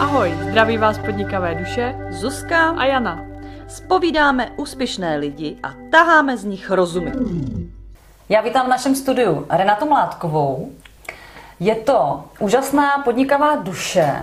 [0.00, 3.24] Ahoj, zdraví vás podnikavé duše Zuzka a Jana.
[3.68, 7.12] Spovídáme úspěšné lidi a taháme z nich rozumy.
[8.28, 10.70] Já vítám v našem studiu Renatu Mládkovou.
[11.60, 14.22] Je to úžasná podnikavá duše,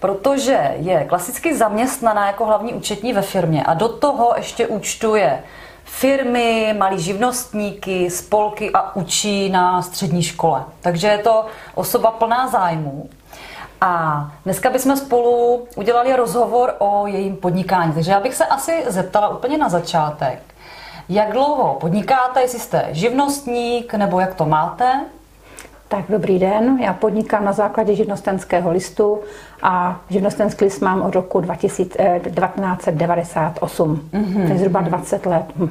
[0.00, 5.42] protože je klasicky zaměstnaná jako hlavní účetní ve firmě a do toho ještě účtuje
[5.84, 10.64] firmy, malí živnostníky, spolky a učí na střední škole.
[10.80, 13.08] Takže je to osoba plná zájmu.
[13.80, 17.92] A dneska bychom spolu udělali rozhovor o jejím podnikání.
[17.92, 20.42] Takže já bych se asi zeptala úplně na začátek.
[21.08, 25.04] Jak dlouho podnikáte, jestli jste živnostník, nebo jak to máte?
[25.88, 29.20] Tak dobrý den, já podnikám na základě živnostenského listu
[29.62, 34.46] a živnostenský list mám od roku 2000, eh, 1998, mm-hmm.
[34.46, 35.44] to je zhruba 20 let.
[35.56, 35.70] Hm.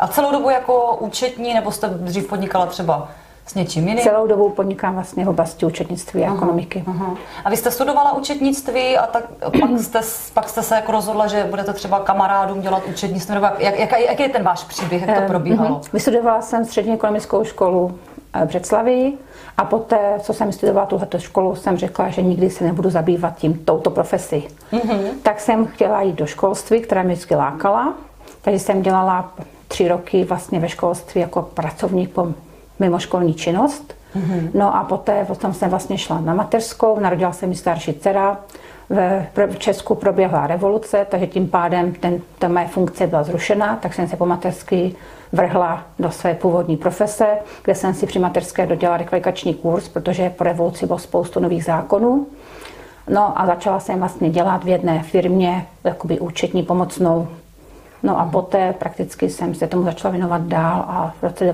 [0.00, 3.08] A celou dobu jako účetní, nebo jste dřív podnikala třeba
[3.46, 4.02] s něčím jiným?
[4.04, 6.84] Celou dobu podnikám vlastně v oblasti účetnictví a ekonomiky.
[6.86, 7.16] Uh-huh.
[7.44, 9.24] A vy jste studovala účetnictví a tak
[9.60, 10.00] pak jste,
[10.34, 14.22] pak jste se jako rozhodla, že budete třeba kamarádům dělat účetnictví, nebo jak, jak, jaký
[14.22, 15.70] je ten váš příběh, jak to Eh, probíhalo?
[15.70, 15.80] mhm.
[15.92, 17.98] Vystudovala jsem střední ekonomickou školu
[18.34, 19.12] eh, v Břeclavi
[19.58, 23.54] a poté, co jsem studovala tuhleto školu, jsem řekla, že nikdy se nebudu zabývat tím,
[23.64, 24.48] touto profesí.
[24.72, 24.98] Mhm.
[25.22, 27.94] Tak jsem chtěla jít do školství, která mě vždycky lákala,
[28.42, 29.32] takže jsem dělala
[29.68, 32.28] tři roky vlastně ve školství jako pracovník po
[32.78, 33.94] mimoškolní činnost.
[34.14, 34.50] Mhm.
[34.54, 38.38] No a poté potom jsem vlastně šla na mateřskou, narodila se mi starší dcera,
[39.46, 44.08] v Česku proběhla revoluce, takže tím pádem ten, ta moje funkce byla zrušena, tak jsem
[44.08, 44.94] se po mateřsky
[45.32, 47.26] vrhla do své původní profese,
[47.64, 52.26] kde jsem si při mateřské dodělala rekvalifikační kurz, protože po revoluci bylo spoustu nových zákonů.
[53.08, 57.28] No a začala jsem vlastně dělat v jedné firmě, jakoby účetní pomocnou.
[58.02, 61.52] No a poté prakticky jsem se tomu začala věnovat dál a v roce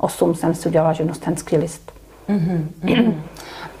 [0.00, 1.92] 98 jsem si udělala živnostenský list.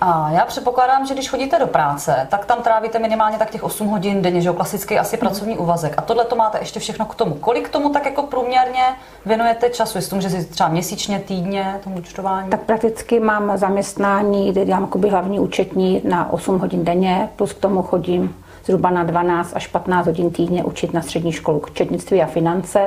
[0.00, 3.86] A já předpokládám, že když chodíte do práce, tak tam trávíte minimálně tak těch 8
[3.86, 5.94] hodin denně, že jo, klasicky asi pracovní úvazek.
[5.96, 7.34] A tohle to máte ještě všechno k tomu.
[7.34, 8.82] Kolik tomu tak jako průměrně
[9.26, 9.98] věnujete času?
[9.98, 12.50] Jestli může říct třeba měsíčně, týdně, tomu účtování?
[12.50, 17.58] Tak prakticky mám zaměstnání, kde dělám jakoby hlavní účetní na 8 hodin denně, plus k
[17.58, 22.22] tomu chodím zhruba na 12 až 15 hodin týdně učit na střední školu k účetnictví
[22.22, 22.80] a finance.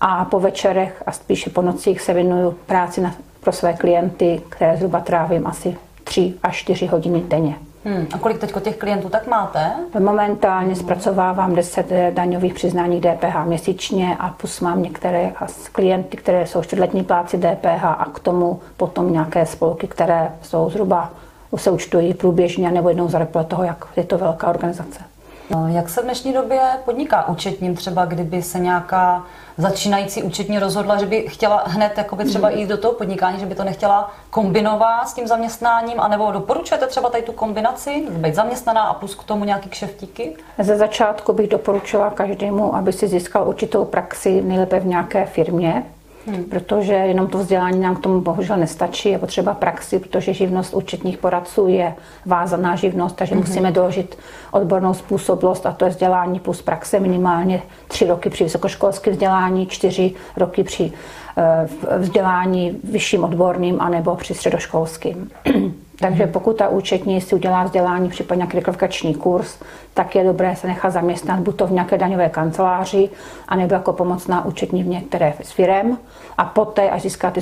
[0.00, 4.76] A po večerech a spíše po nocích se věnuju práci na, pro své klienty, které
[4.76, 7.54] zhruba trávím asi 3 až 4 hodiny denně.
[7.84, 8.06] Hmm.
[8.12, 9.72] A kolik teď těch klientů tak máte?
[9.98, 15.32] Momentálně zpracovávám 10 daňových přiznání DPH měsíčně a plus mám některé
[15.72, 21.10] klienty, které jsou čtvrtletní pláci DPH a k tomu potom nějaké spolky, které jsou zhruba
[21.56, 25.00] se účtují průběžně nebo jednou za rok toho, jak je to velká organizace.
[25.50, 29.24] No, Jak se v dnešní době podniká účetním třeba, kdyby se nějaká
[29.56, 33.54] začínající účetní rozhodla, že by chtěla hned jakoby třeba jít do toho podnikání, že by
[33.54, 38.94] to nechtěla kombinovat s tím zaměstnáním, anebo doporučujete třeba tady tu kombinaci, být zaměstnaná a
[38.94, 40.36] plus k tomu nějaký kšeftíky?
[40.58, 45.84] Ze začátku bych doporučila každému, aby si získal určitou praxi nejlépe v nějaké firmě,
[46.26, 46.44] hmm.
[46.44, 51.18] protože jenom to vzdělání nám k tomu bohužel nestačí, je potřeba praxi, protože živnost účetních
[51.18, 51.94] poradců je
[52.26, 53.44] vázaná živnost, takže hmm.
[53.44, 54.18] musíme doložit
[54.50, 60.12] odbornou způsobilost a to je vzdělání plus praxe minimálně tři roky při vysokoškolském vzdělání, čtyři
[60.36, 60.92] roky při
[61.36, 65.30] eh, vzdělání vyšším odborným anebo při středoškolským.
[66.00, 69.58] Takže pokud ta účetní si udělá vzdělání, případně nějaký rekvalifikační kurz,
[69.94, 73.10] tak je dobré se nechat zaměstnat buď to v nějaké daňové kanceláři,
[73.48, 75.98] anebo jako pomocná účetní v některé z firem.
[76.38, 77.40] A poté, až získá ty,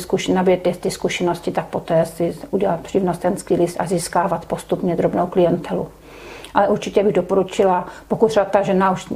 [0.56, 5.88] ty, ty zkušenosti, tak poté si udělat živnostenský list a získávat postupně drobnou klientelu.
[6.54, 9.06] Ale určitě bych doporučila, pokud třeba ta žena už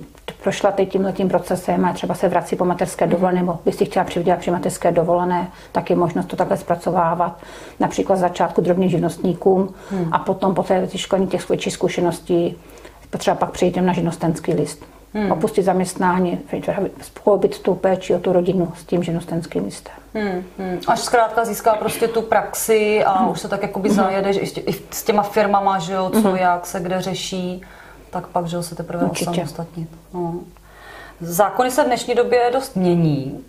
[0.42, 4.04] prošla teď tímhletím procesem a třeba se vrací po mateřské dovolené, nebo by si chtěla
[4.04, 7.38] přivydělat při mateřské dovolené, tak je možnost to takhle zpracovávat.
[7.80, 9.74] Například začátku drobným živnostníkům
[10.12, 12.56] a potom po té školní těch větších zkušeností
[13.10, 14.84] potřeba pak přejít na živnostenský list.
[15.14, 15.32] Hmm.
[15.32, 16.40] Opustit zaměstnání,
[17.00, 19.94] skloubit tu péči o tu rodinu s tím živnostenským listem.
[20.14, 20.80] Hmm, hmm.
[20.86, 24.72] Až zkrátka získá prostě tu praxi a už se tak jakoby zajede, že ještě i
[24.90, 27.62] s těma firmama, že jo, co jak se kde řeší,
[28.12, 29.30] tak pak, že se teprve Určitě.
[29.30, 29.88] osamostatnit.
[30.14, 30.34] No.
[31.20, 33.40] Zákony se v dnešní době dost mění,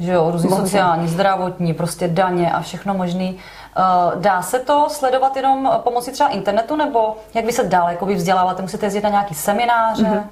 [0.00, 0.66] že jo, různý Bohužel.
[0.66, 3.38] sociální, zdravotní, prostě daně a všechno možný.
[3.76, 3.82] Eh,
[4.20, 8.62] Dá se to sledovat jenom pomocí třeba internetu, nebo jak vy se dál jakoby vzděláváte?
[8.62, 10.24] Musíte jezdit na nějaký semináře?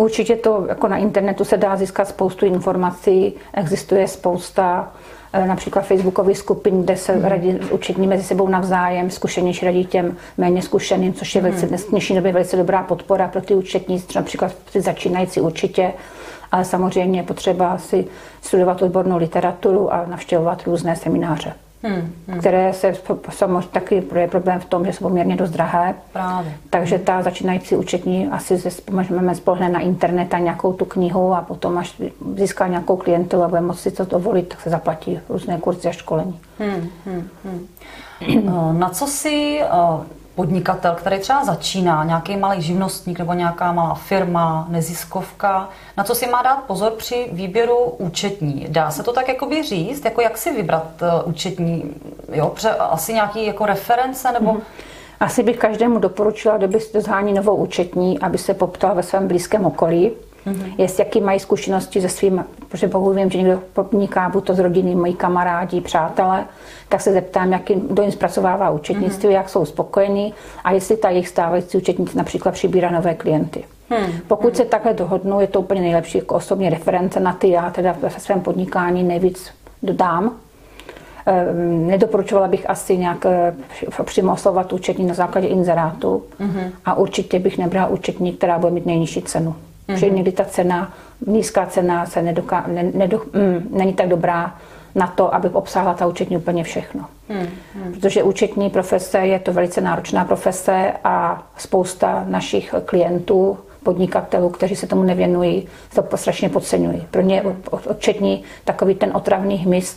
[0.00, 4.92] Určitě to jako na internetu se dá získat spoustu informací, existuje spousta
[5.32, 10.62] eh, například facebookových skupin, kde se radí účetní mezi sebou navzájem, zkušenější radí těm méně
[10.62, 14.52] zkušeným, což je velice, dnes- v dnešní době velice dobrá podpora pro ty účetní, například
[14.72, 15.92] ty začínající určitě,
[16.52, 18.06] ale samozřejmě je potřeba si
[18.42, 21.52] studovat odbornou literaturu a navštěvovat různé semináře.
[21.82, 22.38] Hmm, hmm.
[22.38, 22.92] které se
[23.30, 25.94] samozřejmě taky je problém v tom, že jsou poměrně dost drahé.
[26.12, 26.52] Právě.
[26.70, 28.70] Takže ta začínající účetní asi se
[29.34, 32.02] spolehne na internet a nějakou tu knihu a potom, až
[32.36, 35.92] získá nějakou klientelu a bude moci si to dovolit, tak se zaplatí různé kurzy a
[35.92, 36.40] školení.
[36.58, 37.28] Hmm, hmm,
[38.20, 38.78] hmm.
[38.78, 39.60] Na co si
[40.40, 46.26] podnikatel, který třeba začíná, nějaký malý živnostník nebo nějaká malá firma, neziskovka, na co si
[46.26, 48.66] má dát pozor při výběru účetní?
[48.68, 51.94] Dá se to tak jakoby říct, jako jak si vybrat uh, účetní?
[52.32, 54.52] Jo, pře, asi nějaký jako reference nebo...
[54.52, 54.60] Mm-hmm.
[55.20, 59.66] Asi bych každému doporučila, kdyby si zhání novou účetní, aby se poptal ve svém blízkém
[59.66, 60.12] okolí,
[60.46, 60.74] Mm-hmm.
[60.78, 64.58] Jestli jaký mají zkušenosti se svým, protože pokud vím, že někdo podniká, buď to z
[64.58, 66.44] rodiny, moji kamarádi, přátelé,
[66.88, 69.32] tak se zeptám, jak jim, kdo jim zpracovává účetnictví, mm-hmm.
[69.32, 70.34] jak jsou spokojení
[70.64, 73.64] a jestli ta jejich stávající účetnice například přibírá nové klienty.
[73.90, 74.12] Hmm.
[74.26, 74.54] Pokud hmm.
[74.54, 77.50] se takhle dohodnou, je to úplně nejlepší jako osobní reference na ty.
[77.50, 79.50] Já teda ve svém podnikání nejvíc
[79.82, 80.36] dodám.
[81.26, 83.54] Ehm, nedoporučovala bych asi nějak eh,
[84.04, 86.72] přímo oslovovat účetní na základě inzerátu hmm.
[86.84, 89.54] a určitě bych nebrala účetní, která bude mít nejnižší cenu.
[89.90, 90.00] Hmm.
[90.00, 90.92] Protože někdy ta cena,
[91.26, 94.56] nízká cena se nedoká, ne, nedo, mm, není tak dobrá
[94.94, 97.04] na to, aby obsáhla ta účetní úplně všechno.
[97.28, 97.92] Hmm, hmm.
[97.92, 104.86] Protože účetní profese je to velice náročná profese a spousta našich klientů, podnikatelů, kteří se
[104.86, 107.06] tomu nevěnují, to strašně podceňují.
[107.10, 107.42] Pro ně
[107.90, 109.96] účetní takový ten otravný hmyz,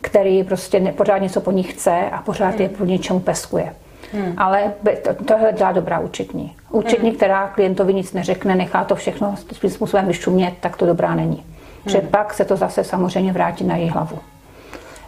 [0.00, 3.74] který prostě ne, pořád něco po nich chce a pořád je po něčemu peskuje.
[4.14, 4.34] Hmm.
[4.36, 4.72] Ale
[5.02, 6.56] to, tohle dělá dobrá účetní.
[6.70, 7.16] Účetní, hmm.
[7.16, 11.44] která klientovi nic neřekne, nechá to všechno svým způsobem vyšumět, tak to dobrá není.
[11.86, 12.06] Hmm.
[12.10, 14.18] pak se to zase samozřejmě vrátí na její hlavu.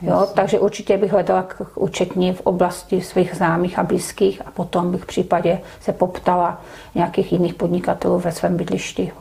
[0.02, 4.92] Jo, takže určitě bych hledala k účetní v oblasti svých známých a blízkých a potom
[4.92, 6.60] bych v případě se poptala
[6.94, 9.12] nějakých jiných podnikatelů ve svém bydlišti,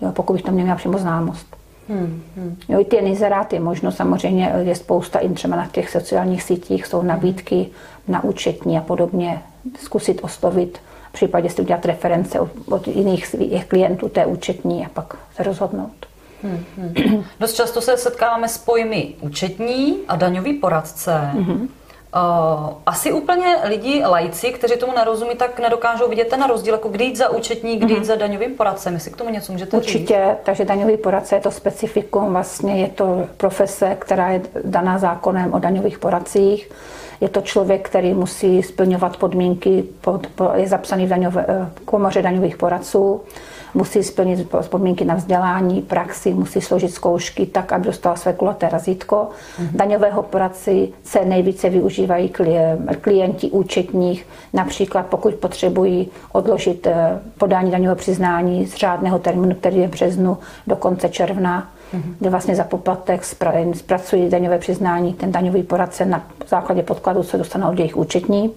[0.00, 1.59] jo, pokud bych tam neměla přímo známost.
[1.90, 2.56] Hmm, hmm.
[2.68, 6.86] Jo, i ty inzeráty je možno, samozřejmě je spousta i třeba na těch sociálních sítích,
[6.86, 7.66] jsou nabídky
[8.08, 9.42] na účetní a podobně,
[9.78, 10.78] zkusit oslovit,
[11.10, 15.42] v případě si udělat reference od, od jiných svých klientů té účetní a pak se
[15.42, 16.06] rozhodnout.
[16.42, 17.24] Hmm, hmm.
[17.40, 21.12] Dost často se setkáváme s pojmy účetní a daňový poradce.
[21.16, 21.68] Hmm.
[22.16, 27.04] Uh, asi úplně lidi, lajci, kteří tomu nerozumí, tak nedokážou vidět ten rozdíl, jako kdy
[27.04, 28.04] jít za účetní, kdy jít mm-hmm.
[28.04, 28.94] za daňovým poradcem.
[28.94, 30.38] Jestli k tomu něco můžete Určitě, říct?
[30.42, 35.58] takže daňový poradce je to specifikum, vlastně je to profese, která je daná zákonem o
[35.58, 36.70] daňových poradcích.
[37.20, 42.56] Je to člověk, který musí splňovat podmínky, pod, je zapsaný v daňové, eh, komoře daňových
[42.56, 43.20] poradců
[43.74, 49.16] musí splnit podmínky na vzdělání, praxi, musí složit zkoušky tak, aby dostal své kulaté razítko.
[49.16, 49.76] Mm-hmm.
[49.76, 52.32] Daňového poradci se nejvíce využívají
[53.00, 59.88] klienti účetních, například pokud potřebují odložit eh, podání daňového přiznání z řádného termínu, který je
[59.88, 62.14] v březnu do konce června, mm-hmm.
[62.18, 63.24] kde vlastně za poplatek
[63.74, 68.50] zpracují daňové přiznání, ten daňový poradce na základě podkladu se dostane od jejich účetní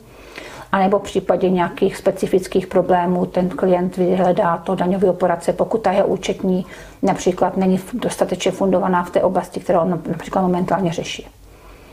[0.73, 6.07] anebo v případě nějakých specifických problémů ten klient vyhledá to daňový poradce, pokud ta jeho
[6.07, 6.65] účetní
[7.01, 11.27] například není dostatečně fundovaná v té oblasti, kterou on například momentálně řeší.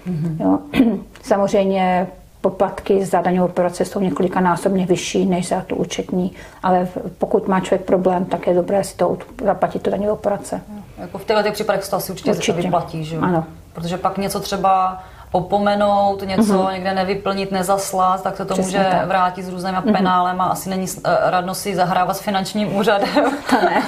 [0.09, 0.37] Mm-hmm.
[0.41, 0.59] Jo.
[1.23, 2.07] Samozřejmě
[2.41, 6.33] poplatky za daňovou operaci jsou několikanásobně vyšší než za tu účetní,
[6.63, 6.89] ale
[7.19, 10.61] pokud má člověk problém, tak je dobré si to zaplatit to daňové operace.
[11.01, 12.63] Jako v těchto případech se to asi určitě, určitě.
[12.63, 13.23] vyplatí, že jo?
[13.23, 13.45] Ano.
[13.73, 15.03] Protože pak něco třeba
[15.33, 16.73] opomenout, něco uh-huh.
[16.73, 19.07] někde nevyplnit, nezaslat, tak se to Přesně může tak.
[19.07, 19.93] vrátit s různými uh-huh.
[19.93, 23.09] penálem a asi není uh, radno si zahrávat s finančním úřadem.
[23.51, 23.83] To ne.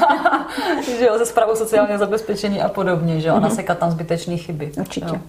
[0.99, 3.41] že jo, se zprávou sociálního zabezpečení a podobně, že jo, uh-huh.
[3.41, 4.73] nasekat tam zbytečné chyby.
[4.79, 5.07] Určitě.
[5.07, 5.21] Jo.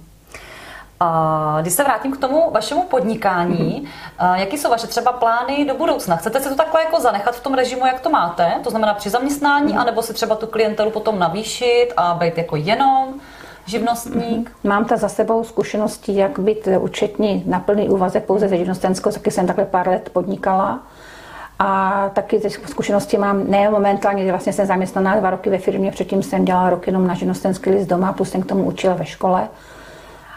[1.05, 3.87] A když se vrátím k tomu vašemu podnikání,
[4.19, 4.35] mm-hmm.
[4.35, 6.15] jaký jsou vaše třeba plány do budoucna?
[6.15, 8.53] Chcete si to takhle jako zanechat v tom režimu, jak to máte?
[8.63, 9.79] To znamená při zaměstnání, mm-hmm.
[9.79, 13.13] anebo si třeba tu klientelu potom navýšit a být jako jenom?
[13.65, 14.51] živnostník?
[14.63, 14.69] Mhm.
[14.73, 19.31] Mám ta za sebou zkušenosti, jak být účetní na plný úvazek pouze ze živnostenskou, taky
[19.31, 20.79] jsem takhle pár let podnikala.
[21.59, 26.23] A taky ty zkušenosti mám ne momentálně, vlastně jsem zaměstnaná dva roky ve firmě, předtím
[26.23, 29.47] jsem dělala rok jenom na živnostenský list doma, plus jsem k tomu učila ve škole.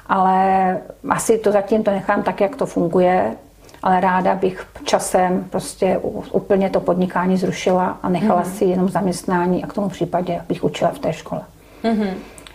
[0.08, 3.36] Ale asi to zatím to nechám tak, jak to funguje,
[3.82, 6.00] ale ráda bych časem prostě
[6.32, 8.56] úplně to podnikání zrušila a nechala mm-hmm.
[8.56, 11.40] si jenom zaměstnání a k tomu případě bych učila v té škole.
[11.84, 12.10] Mm-hmm.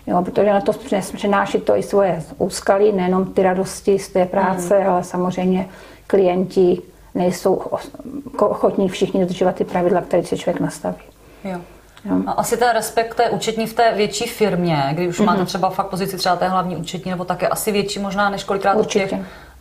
[0.08, 0.72] Jo, protože na to
[1.14, 4.90] přináší to i svoje úskalí, nejenom ty radosti z té práce, mm.
[4.90, 5.70] ale samozřejmě
[6.08, 6.82] klienti
[7.16, 7.54] nejsou
[8.40, 10.98] ochotní všichni dodržovat ty pravidla, které si člověk nastaví.
[11.44, 11.60] Jo.
[12.06, 12.16] Jo.
[12.28, 15.26] A asi ten respekt té účetní v té větší firmě, kdy už mm-hmm.
[15.26, 18.74] máte třeba fakt pozici třeba té hlavní účetní, nebo také asi větší možná než kolikrát
[18.74, 19.08] Určitě.
[19.08, 19.20] těch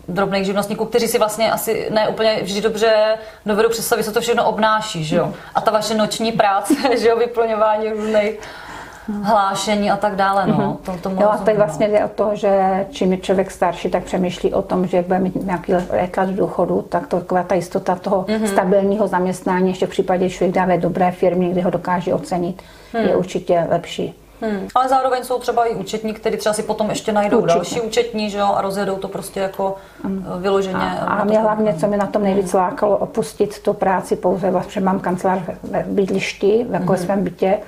[0.08, 4.44] drobných živnostníků, kteří si vlastně asi ne úplně vždy dobře dovedou představit, co to všechno
[4.44, 5.34] obnáší, že jo?
[5.54, 8.38] A ta vaše noční práce, že jo, vyplňování různých
[9.22, 10.46] hlášení a tak dále.
[10.46, 10.78] No.
[10.82, 11.64] To, tomu Jo, a teď no.
[11.64, 15.18] vlastně jde o to, že čím je člověk starší, tak přemýšlí o tom, že bude
[15.18, 18.46] mít nějaký lékat v důchodu, tak to taková ta jistota toho Mhm.
[18.46, 22.62] stabilního zaměstnání, ještě v případě, že člověk dá ve dobré firmě, kde ho dokáže ocenit,
[23.02, 24.14] je určitě lepší.
[24.42, 24.68] Hmm.
[24.74, 27.54] Ale zároveň jsou třeba i účetní, kteří třeba si potom ještě najdou Určitě.
[27.54, 29.74] další účetní, že jo, a rozjedou to prostě jako
[30.06, 30.08] eh,
[30.40, 30.74] vyloženě.
[30.76, 34.16] A, na a to mě hlavně, co mě na tom nejvíc lákalo, opustit tu práci
[34.16, 37.58] pouze, vlastně mám kancelář ve- ve bydlišti, jako ve svém bytě,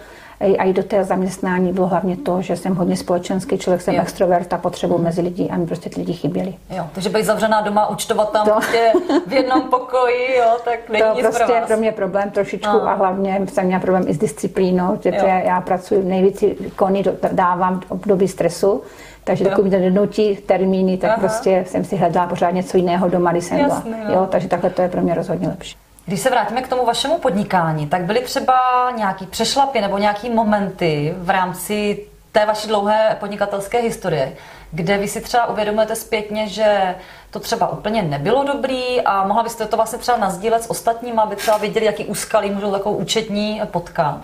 [0.42, 4.02] a i do té zaměstnání bylo hlavně to, že jsem hodně společenský člověk, jsem Jo.
[4.02, 6.54] extrovert a potřebuji mezi lidi a mi prostě ty lidi chyběli.
[6.70, 8.92] Jo, takže být zavřená doma, účtovat tam To- prostě
[9.26, 11.68] v jednom pokoji, jo, tak není To nic prostě pro je vás.
[11.68, 12.88] pro mě problém trošičku No.
[12.88, 15.22] a hlavně jsem měla problém i s disciplínou, že Jo.
[15.44, 18.82] já pracuji nejvíc výkony, do- dávám v období stresu,
[19.24, 21.20] takže takový to donutí termíny, tak Aha.
[21.20, 23.74] prostě jsem si hledala pořád něco jiného doma, když jsem byla.
[23.74, 24.14] Jasný, no.
[24.14, 25.76] Jo, takže takhle to je pro mě rozhodně lepší.
[26.06, 28.56] Když se vrátíme k tomu vašemu podnikání, tak byly třeba
[28.96, 34.36] nějaký přešlapy nebo nějaký momenty v rámci té vaší dlouhé podnikatelské historie,
[34.70, 36.94] kde vy si třeba uvědomujete zpětně, že
[37.30, 41.36] to třeba úplně nebylo dobrý a mohla byste to vlastně třeba nazdílet s ostatními, aby
[41.36, 44.20] třeba věděli, jaký úskalí můžou takovou účetní potkat.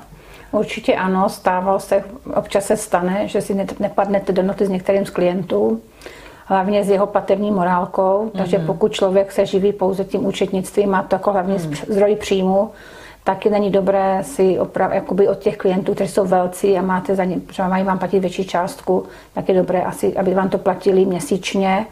[0.50, 2.04] Určitě ano, stávalo se,
[2.34, 5.82] občas se stane, že si ne- nepadnete do noty s některým z klientů,
[6.48, 11.14] hlavně s jeho platební morálkou, takže pokud člověk se živí pouze tím účetnictvím, má to
[11.14, 11.74] jako hlavně mm.
[11.88, 12.70] zdroj příjmu,
[13.24, 17.24] taky není dobré si oprav, jakoby od těch klientů, kteří jsou velcí a máte za
[17.24, 21.04] ně, třeba mají vám platit větší částku, tak je dobré asi, aby vám to platili
[21.04, 21.86] měsíčně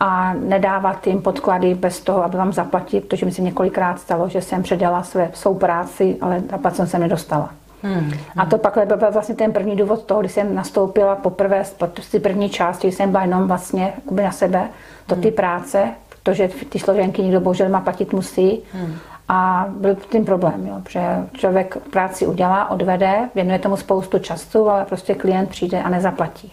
[0.00, 4.42] a nedávat jim podklady bez toho, aby vám zaplatili, protože mi se několikrát stalo, že
[4.42, 7.50] jsem předala své, svou práci, ale zaplacen jsem nedostala.
[7.84, 8.10] Hmm.
[8.36, 12.20] A to pak byl vlastně ten první důvod toho, když jsem nastoupila poprvé z té
[12.20, 14.68] první části, když jsem byla jenom vlastně na sebe
[15.08, 18.62] do ty práce, protože ty složenky někdo bohužel má platit musí.
[18.72, 18.94] Hmm.
[19.28, 21.00] A byl tím problém, jo, že
[21.32, 26.52] člověk práci udělá, odvede, věnuje tomu spoustu času, ale prostě klient přijde a nezaplatí.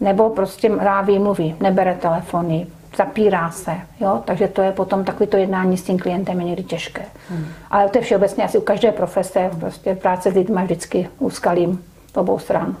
[0.00, 3.74] Nebo prostě dá výmluvy, nebere telefony, zapírá se.
[4.00, 4.22] Jo?
[4.24, 7.02] Takže to je potom takový to jednání s tím klientem je někdy těžké.
[7.30, 7.46] Hmm.
[7.70, 11.84] Ale to je všeobecně asi u každé profese, prostě práce s lidmi vždycky úskalím
[12.14, 12.76] obou stran.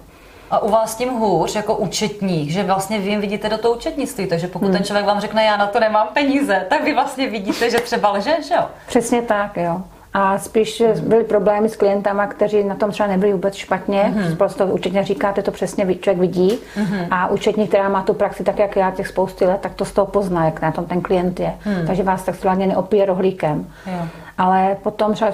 [0.50, 4.26] A u vás tím hůř jako účetník, že vlastně vy jim vidíte do toho účetnictví,
[4.26, 7.70] takže pokud ten člověk vám řekne, já na to nemám peníze, tak vy vlastně vidíte,
[7.70, 8.64] že třeba lže, že jo?
[8.86, 9.82] Přesně tak, jo.
[10.18, 14.14] A spíš byly problémy s klientama, kteří na tom třeba nebyli vůbec špatně.
[14.16, 14.36] Mm-hmm.
[14.36, 16.58] Prostě účetně říkáte, to přesně člověk vidí.
[16.76, 17.06] Mm-hmm.
[17.10, 19.92] A účetní, která má tu praxi tak, jak já těch spousty let, tak to z
[19.92, 21.52] toho pozná, jak na tom ten klient je.
[21.66, 21.86] Mm.
[21.86, 23.66] Takže vás tak zvládně neopije rohlíkem.
[23.86, 23.98] Jo.
[24.38, 25.32] Ale potom třeba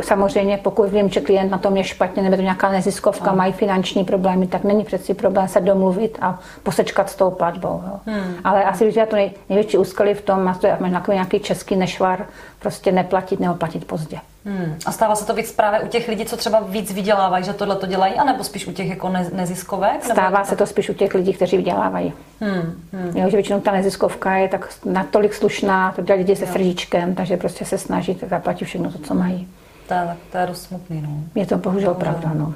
[0.00, 4.04] samozřejmě, pokud vím, že klient na tom je špatně, nebo to nějaká neziskovka, mají finanční
[4.04, 7.82] problémy, tak není přeci problém se domluvit a posečkat s tou platbou.
[7.86, 8.00] Jo.
[8.06, 8.34] Hmm.
[8.44, 10.78] Ale asi že to nej, největší úskalí v tom, a to je
[11.12, 12.26] nějaký český nešvar,
[12.58, 14.19] prostě neplatit nebo platit pozdě.
[14.44, 14.76] Hmm.
[14.86, 17.76] A stává se to víc právě u těch lidí, co třeba víc vydělávají, že tohle
[17.76, 20.04] to dělají, anebo spíš u těch jako ne- neziskovek?
[20.04, 22.12] Stává jak se to spíš u těch lidí, kteří vydělávají.
[22.40, 22.82] Hmm.
[22.92, 23.16] Hmm.
[23.16, 27.36] Jo, že většinou ta neziskovka je tak natolik slušná, to dělají lidi se srdíčkem, takže
[27.36, 29.48] prostě se snaží zaplatit všechno to, co mají.
[29.88, 31.40] To je, to je dost smutný, no.
[31.40, 32.30] Je to bohužel pravda.
[32.34, 32.54] No.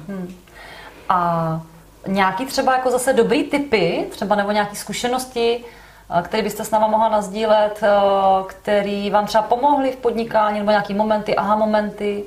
[1.09, 1.61] A
[2.07, 5.63] nějaký třeba jako zase dobrý typy, třeba nebo nějaké zkušenosti,
[6.09, 7.89] eh, které byste s náma mohla nazdílet, eh,
[8.47, 12.23] který vám třeba pomohly v podnikání, nebo nějaký momenty, aha momenty?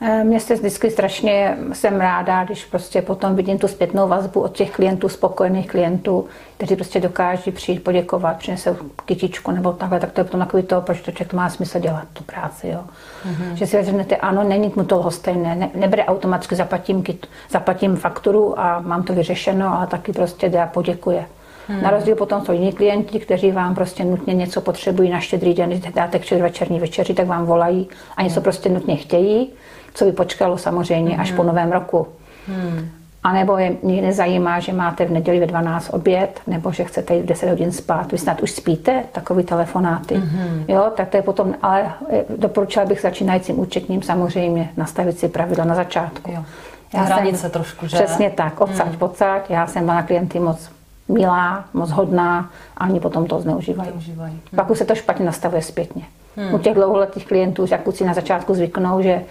[0.00, 4.52] Eh, Mně se vždycky strašně jsem ráda, když prostě potom vidím tu zpětnou vazbu od
[4.56, 6.26] těch klientů, spokojených klientů,
[6.56, 10.80] kteří prostě dokáží přijít poděkovat, přinesou kytičku nebo takhle, tak to je potom takový to,
[10.80, 12.68] proč to člověk má smysl dělat, tu práci.
[12.68, 12.80] Jo.
[13.26, 13.52] Mm-hmm.
[13.54, 18.60] Že si řeknete, ano, není mu to lhostejné, ne, nebere automaticky, zaplatím, kyt, zaplatím fakturu
[18.60, 21.26] a mám to vyřešeno, ale taky prostě jde a poděkuje.
[21.68, 21.82] Hmm.
[21.82, 25.70] Na rozdíl potom jsou jiní klienti, kteří vám prostě nutně něco potřebují na štědrý den,
[25.70, 29.52] když dáte k večerní večeři, tak vám volají a něco prostě nutně chtějí,
[29.94, 32.08] co by počkalo samozřejmě až po novém roku.
[32.48, 32.88] Hmm.
[33.24, 37.14] A nebo je mě nezajímá, že máte v neděli ve 12 oběd, nebo že chcete
[37.14, 38.12] jít v 10 hodin spát.
[38.12, 40.14] Vy snad už spíte, takový telefonáty.
[40.14, 40.64] Mm-hmm.
[40.68, 45.64] Jo, tak to je potom, ale eh, doporučila bych začínajícím účetním samozřejmě nastavit si pravidla
[45.64, 46.30] na začátku.
[46.30, 46.44] Jo.
[46.92, 47.96] Hranice trošku, že?
[47.96, 48.98] Přesně tak, odsaď hmm.
[48.98, 49.50] pocať.
[49.50, 50.70] Já jsem byla na klienty moc
[51.08, 53.90] milá, moc hodná a oni potom to zneužívají.
[53.90, 54.32] Zneužívají.
[54.32, 54.56] Hmm.
[54.56, 56.04] Pak už se to špatně nastavuje zpětně.
[56.36, 56.54] Hmm.
[56.54, 59.24] U těch dlouholetých klientů, jak si na začátku zvyknou, že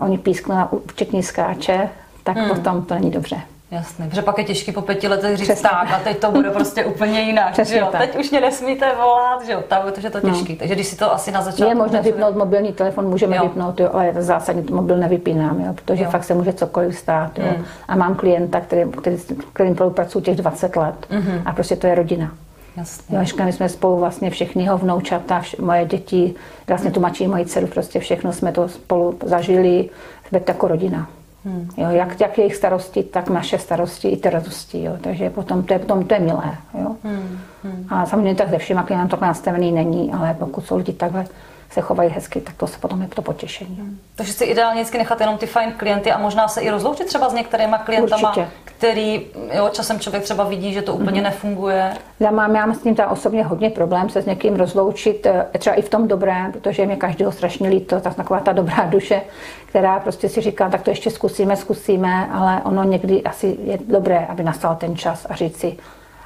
[0.00, 1.88] oni písknou na účetní skáče,
[2.24, 2.48] tak hmm.
[2.48, 3.40] potom to není dobře.
[3.72, 6.50] Jasně, protože pak je těžký po pěti letech říct Přesně tak a teď to bude
[6.50, 7.88] prostě úplně jinak, Přesně že jo?
[7.92, 8.00] tak.
[8.00, 9.62] Teď už mě nesmíte volat, že jo?
[9.68, 10.56] Tak, protože to je těžký.
[10.56, 11.68] Takže když si to asi na začátku...
[11.68, 13.42] Je možné vypnout mobilní telefon, můžeme Jo.
[13.42, 16.10] vypnout, jo, ale zásadně mobil nevypínám, jo, protože Jo.
[16.10, 17.38] fakt se může cokoliv stát.
[17.38, 17.44] Jo.
[17.56, 17.64] Hmm.
[17.88, 19.16] A mám klienta, který, který,
[19.52, 21.42] kterým spolupracuju těch 20 let Mhm.
[21.46, 22.32] a prostě to je rodina.
[22.76, 23.16] Jasně.
[23.18, 26.34] Jo, my jsme spolu vlastně všechny jeho vnoučata, vš- moje děti,
[26.68, 29.88] vlastně tu mačí moji dceru, prostě všechno jsme to spolu zažili,
[30.28, 31.08] jsme jako rodina.
[31.44, 31.68] Hmm.
[31.76, 34.82] Jo, jak, jak jejich starosti, tak naše starosti i ty radosti.
[34.82, 34.96] Jo.
[35.00, 36.56] Takže potom to je, potom to je milé.
[36.80, 36.96] Jo.
[37.04, 37.38] Hmm.
[37.62, 37.86] Hmm.
[37.88, 41.24] A samozřejmě tak ze všema nám to nastavený není, ale pokud jsou lidi takhle
[41.72, 43.76] se chovají hezky, tak to se potom je to potěšení.
[43.76, 43.98] Hmm.
[44.16, 47.28] Takže si ideálně vždycky nechat jenom ty fajn klienty a možná se i rozloučit třeba
[47.28, 48.48] s některýma klientama, Určitě.
[48.64, 51.24] který jo, časem člověk třeba vidí, že to úplně hmm.
[51.24, 51.96] nefunguje.
[52.20, 55.58] Já mám, já mám s tím ta osobně hodně problém se s někým rozloučit, eh,
[55.58, 59.22] třeba i v tom dobrém, protože mě každého strašně líto, tak taková ta dobrá duše,
[59.66, 64.26] která prostě si říká, tak to ještě zkusíme, zkusíme, ale ono někdy asi je dobré,
[64.28, 65.76] aby nastal ten čas a říct si,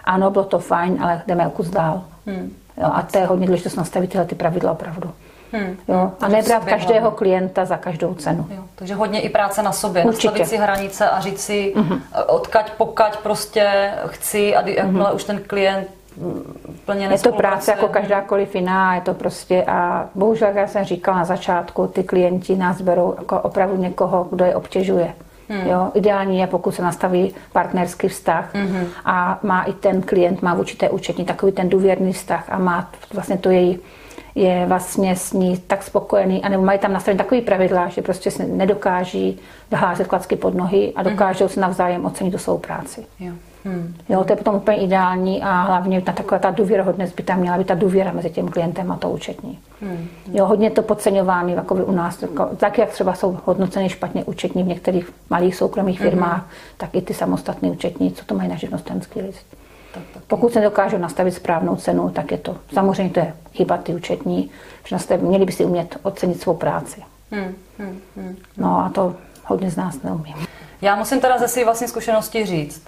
[0.04, 2.04] ano, bylo to fajn, ale jdeme o kus dál.
[2.26, 2.52] Hmm.
[2.76, 5.10] Jo, a to je hodně důležité nastavit tyhle ty pravidla opravdu.
[5.56, 5.76] Hmm.
[5.88, 6.12] Jo?
[6.20, 8.46] A nebrat každého klienta za každou cenu.
[8.50, 8.62] Jo.
[8.74, 10.04] Takže hodně i práce na sobě.
[10.04, 10.26] Určitě.
[10.26, 12.00] Nastavit si hranice a říct si, mm-hmm.
[12.26, 15.14] odkaď pokaď prostě chci a jakmile mm-hmm.
[15.14, 15.88] už ten klient
[16.84, 21.18] plně Je to práce jako každákoliv jiná, je to prostě a bohužel, jak jsem říkala
[21.18, 25.12] na začátku, ty klienti nás berou jako opravdu někoho, kdo je obtěžuje.
[25.48, 25.66] Hmm.
[25.66, 28.86] Jo, ideální je, pokud se nastaví partnerský vztah hmm.
[29.04, 33.38] a má i ten klient, má určité účetní takový ten důvěrný vztah a má vlastně
[33.38, 33.78] to její
[34.36, 38.46] je vlastně s ní tak spokojený, anebo mají tam nastavené takový pravidla, že prostě se
[38.46, 39.38] nedokáží
[39.70, 41.48] doházet klacky pod nohy a dokážou mm.
[41.48, 43.06] se navzájem ocenit tu svou práci.
[43.20, 43.32] Jo.
[43.64, 43.94] Hmm.
[44.08, 47.58] Jo, to je potom úplně ideální a hlavně ta taková ta důvěrohodnost by tam měla
[47.58, 49.58] být ta důvěra mezi tím klientem a to účetní.
[49.82, 50.08] Hmm.
[50.32, 54.62] Jo, hodně to podceňovány jako u nás, jako, tak jak třeba jsou hodnoceny špatně účetní
[54.62, 56.10] v některých malých soukromých hmm.
[56.10, 56.50] firmách, hmm.
[56.76, 59.56] tak i ty samostatné účetní, co to mají na živnostenský list.
[60.14, 63.94] Tak, Pokud se dokážou nastavit správnou cenu, tak je to, samozřejmě to je chyba ty
[63.94, 64.50] účetní,
[64.84, 67.02] že nastav, měli by si umět ocenit svou práci.
[67.30, 68.36] Hmm, hmm, hmm.
[68.56, 70.34] No a to hodně z nás neumí.
[70.82, 72.82] Já musím teda ze své vlastní zkušenosti říct,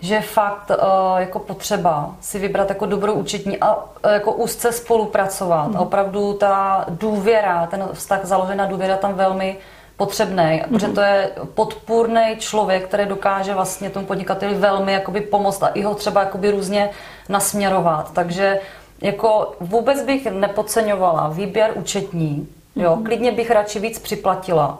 [0.00, 0.76] že fakt uh,
[1.18, 5.66] jako potřeba si vybrat jako dobrou účetní a uh, jako úzce spolupracovat.
[5.66, 5.76] Hmm.
[5.76, 9.56] A opravdu ta důvěra, ten vztah založený na důvěra tam velmi
[9.96, 10.68] potřebný, mm-hmm.
[10.68, 15.82] protože to je podpůrný člověk, který dokáže vlastně tomu podnikateli velmi jakoby pomoct a i
[15.82, 16.90] ho třeba jakoby různě
[17.28, 18.12] nasměrovat.
[18.12, 18.60] Takže
[19.00, 23.04] jako vůbec bych nepodceňovala výběr účetní, jo, mm-hmm.
[23.04, 24.78] klidně bych radši víc připlatila,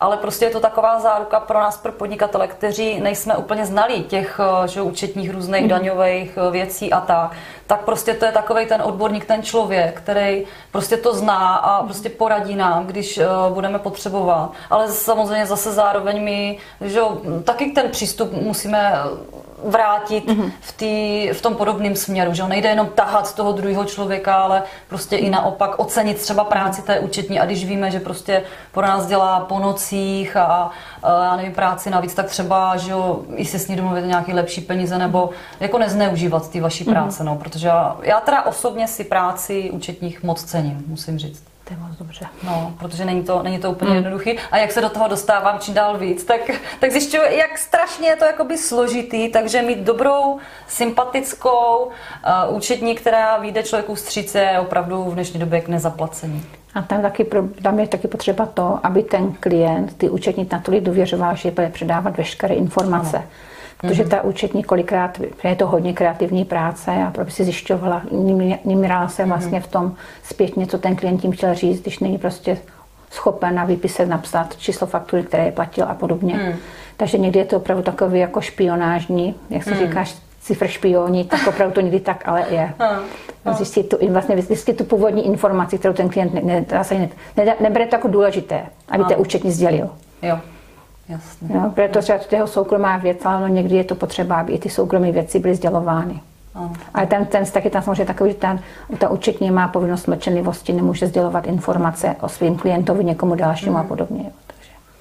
[0.00, 4.40] ale prostě je to taková záruka pro nás, pro podnikatele, kteří nejsme úplně znalí těch
[4.40, 5.68] eh, že, účetních různých mm.
[5.68, 7.32] daňových eh, věcí a tak,
[7.66, 12.08] tak prostě to je takový ten odborník, ten člověk, který prostě to zná a prostě
[12.08, 14.52] poradí nám, když uh, budeme potřebovat.
[14.70, 17.00] Ale samozřejmě zase zároveň my, že
[17.44, 18.94] taky ten přístup musíme
[19.64, 20.52] vrátit mm-hmm.
[20.60, 25.16] v, tý, v tom podobném směru, že nejde jenom tahat toho druhého člověka, ale prostě
[25.16, 29.40] i naopak ocenit třeba práci té účetní a když víme, že prostě pro nás dělá
[29.40, 30.70] po nocích a,
[31.02, 34.32] a já nevím, práci navíc, tak třeba, že jo, i se s ní domluvit nějaký
[34.32, 36.92] lepší peníze nebo jako nezneužívat ty vaší mhm.
[36.92, 37.26] práce, mm-hmm.
[37.26, 41.53] no, protože já, já teda osobně si práci účetních moc cením, musím říct.
[41.64, 42.26] To je moc dobře.
[42.42, 43.96] No, protože není to, není to úplně mm.
[43.96, 44.38] jednoduchý.
[44.50, 46.40] A jak se do toho dostávám čím dál víc, tak,
[46.80, 53.36] tak zjišťuju, jak strašně je to jakoby složitý, takže mít dobrou, sympatickou uh, účetní, která
[53.36, 56.44] vyjde člověku stříce, je opravdu v dnešní době k nezaplacení.
[56.74, 57.26] A tam, taky,
[57.62, 62.16] tam je taky potřeba to, aby ten klient, ty účetní natolik důvěřoval, že bude předávat
[62.16, 63.16] veškeré informace.
[63.16, 63.26] Ano
[63.80, 68.02] protože ta účetní kolikrát, je to hodně kreativní práce a aby si zjišťovala,
[68.64, 72.58] nimrala se vlastně v tom zpětně, co ten klient tím chtěl říct, když není prostě
[73.10, 76.34] schopen na výpise napsat číslo faktury, které je platil a podobně.
[76.34, 76.58] Mm.
[76.96, 79.78] Takže někdy je to opravdu takový jako špionážní, jak se mm.
[79.78, 82.72] říkáš, cifr špioni, tak opravdu to někdy tak ale je.
[83.44, 83.54] Mm.
[83.54, 87.86] Zjistit tu, vlastně zjistit tu původní informaci, kterou ten klient ne, ne, ne, ne, nebere
[87.86, 89.08] to jako důležité, aby mm.
[89.08, 89.90] ten účetní sdělil.
[90.22, 90.38] Jo.
[91.08, 91.48] Jasně.
[91.54, 94.58] No, proto třeba to jeho soukromá věc, ale no, někdy je to potřeba, aby i
[94.58, 96.20] ty soukromé věci byly sdělovány.
[96.56, 96.72] Oh.
[96.94, 98.60] Ale ten, ten taky tam samozřejmě takový, že ten,
[98.98, 103.76] ta účetní má povinnost mlčenlivosti, nemůže sdělovat informace o svým klientovi, někomu dalšímu mm.
[103.76, 104.30] a podobně.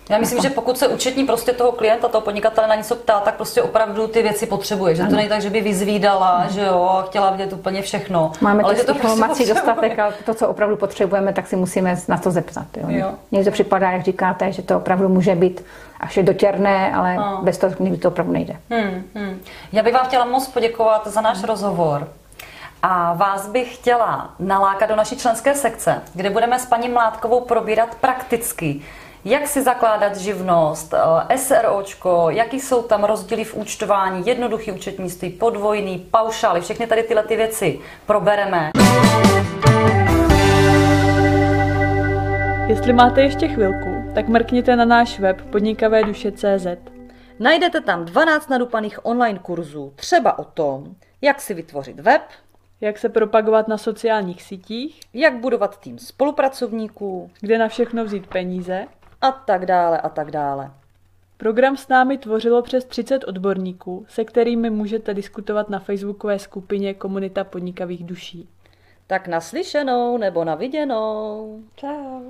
[0.09, 3.35] Já myslím, že pokud se účetní prostě toho klienta, toho podnikatele na něco ptá, tak
[3.35, 4.95] prostě opravdu ty věci potřebuje.
[4.95, 5.11] Že ano.
[5.11, 6.49] to není tak, že by vyzvídala, ano.
[6.49, 8.31] že jo, a chtěla vidět úplně všechno.
[8.41, 11.97] Máme ale těch to informací prostě dostatek a to, co opravdu potřebujeme, tak si musíme
[12.07, 12.65] na to zeptat.
[12.77, 12.85] Jo.
[12.87, 13.11] Jo.
[13.31, 15.65] Mně to připadá, jak říkáte, že to opravdu může být
[15.99, 17.39] až je dotěrné, ale no.
[17.43, 18.55] bez toho nikdy to opravdu nejde.
[18.69, 19.41] Hmm, hmm.
[19.71, 21.45] Já bych vám chtěla moc poděkovat za náš hmm.
[21.45, 22.07] rozhovor.
[22.81, 27.95] A vás bych chtěla nalákat do naší členské sekce, kde budeme s paní Mládkovou probírat
[27.95, 28.81] prakticky
[29.25, 30.93] jak si zakládat živnost,
[31.29, 37.23] eh, SROčko, jaký jsou tam rozdíly v účtování, jednoduchý účetnictví, podvojný, paušály, všechny tady tyhle
[37.23, 38.71] ty věci probereme.
[42.67, 46.67] Jestli máte ještě chvilku, tak mrkněte na náš web podnikavéduše.cz.
[47.39, 50.85] Najdete tam 12 nadupaných online kurzů, třeba o tom,
[51.21, 52.21] jak si vytvořit web,
[52.81, 58.87] jak se propagovat na sociálních sítích, jak budovat tým spolupracovníků, kde na všechno vzít peníze
[59.23, 60.71] a tak dále a tak dále.
[61.37, 67.43] Program s námi tvořilo přes 30 odborníků, se kterými můžete diskutovat na facebookové skupině Komunita
[67.43, 68.49] podnikavých duší.
[69.07, 71.59] Tak naslyšenou nebo na viděnou.
[71.77, 72.21] Ciao.